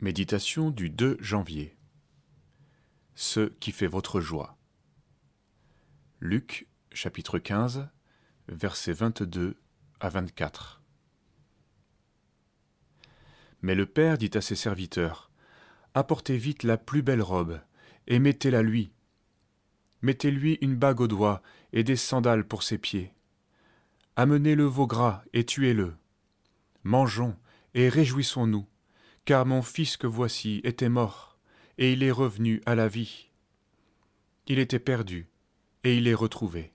Méditation 0.00 0.70
du 0.70 0.90
2 0.90 1.18
janvier. 1.20 1.76
Ce 3.14 3.48
qui 3.60 3.70
fait 3.70 3.86
votre 3.86 4.20
joie. 4.20 4.58
Luc 6.18 6.66
chapitre 6.92 7.38
15 7.38 7.88
versets 8.48 8.92
22 8.92 9.56
à 10.00 10.08
24. 10.08 10.82
Mais 13.62 13.76
le 13.76 13.86
Père 13.86 14.18
dit 14.18 14.32
à 14.34 14.40
ses 14.40 14.56
serviteurs, 14.56 15.30
Apportez 15.94 16.36
vite 16.38 16.64
la 16.64 16.76
plus 16.76 17.02
belle 17.02 17.22
robe, 17.22 17.60
et 18.08 18.18
mettez-la 18.18 18.62
lui. 18.62 18.92
Mettez-lui 20.02 20.58
une 20.60 20.74
bague 20.74 21.00
au 21.00 21.06
doigt 21.06 21.40
et 21.72 21.84
des 21.84 21.96
sandales 21.96 22.46
pour 22.46 22.64
ses 22.64 22.78
pieds. 22.78 23.14
Amenez 24.16 24.56
le 24.56 24.64
veau 24.64 24.88
gras 24.88 25.22
et 25.32 25.46
tuez-le. 25.46 25.94
Mangeons 26.82 27.36
et 27.74 27.88
réjouissons-nous 27.88 28.66
car 29.24 29.46
mon 29.46 29.62
fils 29.62 29.96
que 29.96 30.06
voici 30.06 30.60
était 30.64 30.88
mort, 30.88 31.38
et 31.78 31.92
il 31.92 32.02
est 32.02 32.10
revenu 32.10 32.62
à 32.66 32.74
la 32.74 32.88
vie. 32.88 33.28
Il 34.46 34.58
était 34.58 34.78
perdu, 34.78 35.28
et 35.82 35.96
il 35.96 36.06
est 36.08 36.14
retrouvé. 36.14 36.72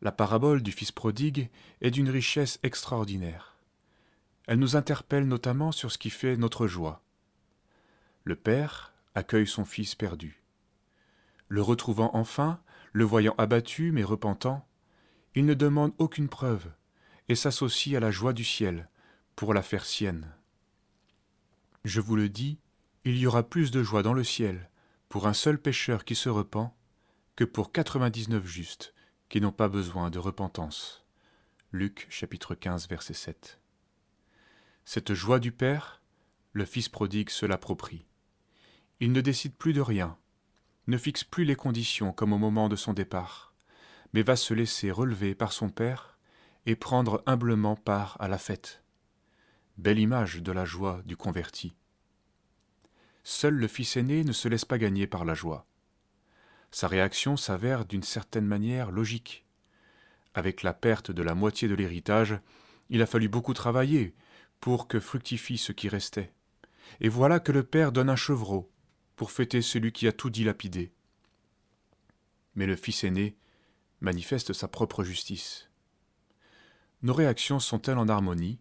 La 0.00 0.12
parabole 0.12 0.62
du 0.62 0.70
Fils 0.70 0.92
prodigue 0.92 1.50
est 1.80 1.90
d'une 1.90 2.08
richesse 2.08 2.60
extraordinaire. 2.62 3.56
Elle 4.46 4.60
nous 4.60 4.76
interpelle 4.76 5.26
notamment 5.26 5.72
sur 5.72 5.90
ce 5.90 5.98
qui 5.98 6.10
fait 6.10 6.36
notre 6.36 6.68
joie. 6.68 7.02
Le 8.22 8.36
Père 8.36 8.92
accueille 9.16 9.48
son 9.48 9.64
Fils 9.64 9.96
perdu. 9.96 10.40
Le 11.48 11.62
retrouvant 11.62 12.10
enfin, 12.14 12.60
le 12.92 13.04
voyant 13.04 13.34
abattu 13.38 13.90
mais 13.90 14.04
repentant, 14.04 14.66
il 15.34 15.44
ne 15.46 15.54
demande 15.54 15.92
aucune 15.98 16.28
preuve 16.28 16.70
et 17.28 17.34
s'associe 17.34 17.96
à 17.96 18.00
la 18.00 18.10
joie 18.10 18.32
du 18.32 18.44
ciel, 18.44 18.88
pour 19.38 19.54
la 19.54 19.62
faire 19.62 19.84
sienne. 19.84 20.34
Je 21.84 22.00
vous 22.00 22.16
le 22.16 22.28
dis, 22.28 22.58
il 23.04 23.16
y 23.16 23.24
aura 23.28 23.48
plus 23.48 23.70
de 23.70 23.84
joie 23.84 24.02
dans 24.02 24.12
le 24.12 24.24
ciel 24.24 24.68
pour 25.08 25.28
un 25.28 25.32
seul 25.32 25.62
pécheur 25.62 26.04
qui 26.04 26.16
se 26.16 26.28
repent 26.28 26.74
que 27.36 27.44
pour 27.44 27.70
quatre-vingt-dix-neuf 27.70 28.44
justes 28.44 28.94
qui 29.28 29.40
n'ont 29.40 29.52
pas 29.52 29.68
besoin 29.68 30.10
de 30.10 30.18
repentance. 30.18 31.06
Luc 31.70 32.08
chapitre 32.10 32.56
15 32.56 32.88
verset 32.88 33.14
7. 33.14 33.60
Cette 34.84 35.14
joie 35.14 35.38
du 35.38 35.52
Père, 35.52 36.02
le 36.52 36.64
Fils 36.64 36.88
prodigue 36.88 37.30
se 37.30 37.46
l'approprie. 37.46 38.06
Il 38.98 39.12
ne 39.12 39.20
décide 39.20 39.54
plus 39.54 39.72
de 39.72 39.80
rien, 39.80 40.18
ne 40.88 40.98
fixe 40.98 41.22
plus 41.22 41.44
les 41.44 41.54
conditions 41.54 42.12
comme 42.12 42.32
au 42.32 42.38
moment 42.38 42.68
de 42.68 42.74
son 42.74 42.92
départ, 42.92 43.54
mais 44.14 44.22
va 44.24 44.34
se 44.34 44.52
laisser 44.52 44.90
relever 44.90 45.36
par 45.36 45.52
son 45.52 45.68
Père 45.68 46.18
et 46.66 46.74
prendre 46.74 47.22
humblement 47.24 47.76
part 47.76 48.16
à 48.18 48.26
la 48.26 48.38
fête. 48.38 48.82
Belle 49.78 50.00
image 50.00 50.42
de 50.42 50.50
la 50.50 50.64
joie 50.64 51.02
du 51.06 51.16
converti. 51.16 51.72
Seul 53.22 53.54
le 53.54 53.68
fils 53.68 53.96
aîné 53.96 54.24
ne 54.24 54.32
se 54.32 54.48
laisse 54.48 54.64
pas 54.64 54.76
gagner 54.76 55.06
par 55.06 55.24
la 55.24 55.34
joie. 55.34 55.66
Sa 56.72 56.88
réaction 56.88 57.36
s'avère 57.36 57.84
d'une 57.84 58.02
certaine 58.02 58.44
manière 58.44 58.90
logique. 58.90 59.46
Avec 60.34 60.64
la 60.64 60.74
perte 60.74 61.12
de 61.12 61.22
la 61.22 61.36
moitié 61.36 61.68
de 61.68 61.76
l'héritage, 61.76 62.40
il 62.90 63.02
a 63.02 63.06
fallu 63.06 63.28
beaucoup 63.28 63.54
travailler 63.54 64.16
pour 64.58 64.88
que 64.88 64.98
fructifie 64.98 65.58
ce 65.58 65.70
qui 65.70 65.88
restait. 65.88 66.32
Et 67.00 67.08
voilà 67.08 67.38
que 67.38 67.52
le 67.52 67.62
père 67.62 67.92
donne 67.92 68.10
un 68.10 68.16
chevreau 68.16 68.72
pour 69.14 69.30
fêter 69.30 69.62
celui 69.62 69.92
qui 69.92 70.08
a 70.08 70.12
tout 70.12 70.28
dilapidé. 70.28 70.92
Mais 72.56 72.66
le 72.66 72.74
fils 72.74 73.04
aîné 73.04 73.36
manifeste 74.00 74.52
sa 74.52 74.66
propre 74.66 75.04
justice. 75.04 75.70
Nos 77.02 77.14
réactions 77.14 77.60
sont-elles 77.60 77.98
en 77.98 78.08
harmonie? 78.08 78.58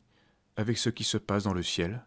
Avec 0.58 0.80
ce 0.80 0.90
qui 0.90 1.04
se 1.04 1.18
passe 1.18 1.44
dans 1.44 1.54
le 1.54 1.64
ciel 1.64 2.04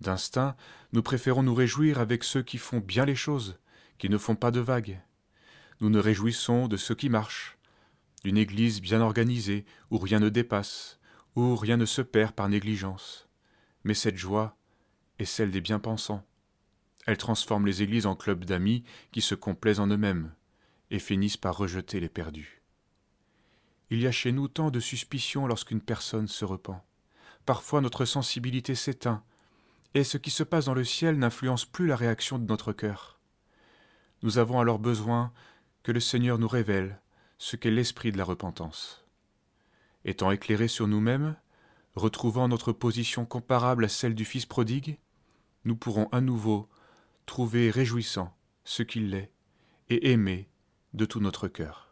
D'instinct, 0.00 0.56
nous 0.92 1.02
préférons 1.02 1.42
nous 1.42 1.54
réjouir 1.54 1.98
avec 1.98 2.24
ceux 2.24 2.42
qui 2.42 2.56
font 2.56 2.78
bien 2.78 3.04
les 3.04 3.16
choses, 3.16 3.58
qui 3.98 4.08
ne 4.08 4.16
font 4.16 4.36
pas 4.36 4.50
de 4.50 4.60
vagues. 4.60 4.98
Nous 5.80 5.90
nous 5.90 6.00
réjouissons 6.00 6.68
de 6.68 6.78
ceux 6.78 6.94
qui 6.94 7.10
marchent, 7.10 7.58
d'une 8.24 8.38
Église 8.38 8.80
bien 8.80 9.02
organisée, 9.02 9.66
où 9.90 9.98
rien 9.98 10.20
ne 10.20 10.30
dépasse, 10.30 10.98
où 11.36 11.56
rien 11.56 11.76
ne 11.76 11.84
se 11.84 12.00
perd 12.00 12.32
par 12.32 12.48
négligence. 12.48 13.28
Mais 13.84 13.94
cette 13.94 14.16
joie 14.16 14.56
est 15.18 15.26
celle 15.26 15.50
des 15.50 15.60
bien-pensants. 15.60 16.24
Elle 17.06 17.18
transforme 17.18 17.66
les 17.66 17.82
églises 17.82 18.06
en 18.06 18.14
clubs 18.14 18.44
d'amis 18.44 18.84
qui 19.10 19.20
se 19.20 19.34
complaisent 19.34 19.80
en 19.80 19.88
eux-mêmes 19.88 20.32
et 20.90 20.98
finissent 20.98 21.36
par 21.36 21.56
rejeter 21.56 21.98
les 22.00 22.08
perdus. 22.08 22.62
Il 23.90 24.00
y 24.00 24.06
a 24.06 24.12
chez 24.12 24.32
nous 24.32 24.48
tant 24.48 24.70
de 24.70 24.80
suspicions 24.80 25.46
lorsqu'une 25.46 25.80
personne 25.80 26.28
se 26.28 26.44
repent 26.44 26.82
parfois 27.46 27.80
notre 27.80 28.04
sensibilité 28.04 28.74
s'éteint, 28.74 29.22
et 29.94 30.04
ce 30.04 30.18
qui 30.18 30.30
se 30.30 30.42
passe 30.42 30.66
dans 30.66 30.74
le 30.74 30.84
ciel 30.84 31.18
n'influence 31.18 31.64
plus 31.64 31.86
la 31.86 31.96
réaction 31.96 32.38
de 32.38 32.46
notre 32.46 32.72
cœur. 32.72 33.18
Nous 34.22 34.38
avons 34.38 34.60
alors 34.60 34.78
besoin 34.78 35.32
que 35.82 35.92
le 35.92 36.00
Seigneur 36.00 36.38
nous 36.38 36.48
révèle 36.48 37.00
ce 37.38 37.56
qu'est 37.56 37.70
l'esprit 37.70 38.12
de 38.12 38.18
la 38.18 38.24
repentance. 38.24 39.04
Étant 40.04 40.30
éclairés 40.30 40.68
sur 40.68 40.86
nous-mêmes, 40.86 41.36
retrouvant 41.94 42.48
notre 42.48 42.72
position 42.72 43.24
comparable 43.24 43.84
à 43.84 43.88
celle 43.88 44.14
du 44.14 44.24
Fils 44.24 44.46
prodigue, 44.46 44.98
nous 45.64 45.76
pourrons 45.76 46.08
à 46.12 46.20
nouveau 46.20 46.68
trouver 47.26 47.70
réjouissant 47.70 48.36
ce 48.64 48.82
qu'il 48.82 49.14
est 49.14 49.32
et 49.88 50.12
aimer 50.12 50.48
de 50.94 51.04
tout 51.04 51.20
notre 51.20 51.48
cœur. 51.48 51.89